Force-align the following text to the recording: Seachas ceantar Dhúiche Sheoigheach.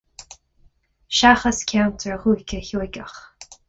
Seachas 1.17 1.59
ceantar 1.69 2.21
Dhúiche 2.27 2.59
Sheoigheach. 2.65 3.19